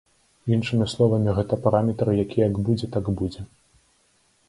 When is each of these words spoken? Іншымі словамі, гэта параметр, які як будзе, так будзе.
Іншымі 0.55 0.87
словамі, 0.93 1.35
гэта 1.41 1.61
параметр, 1.67 2.13
які 2.23 2.37
як 2.47 2.59
будзе, 2.65 2.93
так 2.97 3.15
будзе. 3.21 3.41